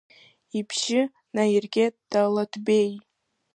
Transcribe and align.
Ибжьы 0.57 1.01
наиргеит 1.35 1.95
Далаҭбеи. 2.11 2.91